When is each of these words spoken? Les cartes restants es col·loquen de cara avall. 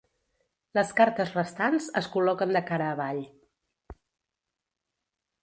Les 0.77 0.93
cartes 0.99 1.33
restants 1.35 1.89
es 2.01 2.07
col·loquen 2.15 2.57
de 2.57 2.63
cara 2.71 2.89
avall. 2.95 3.21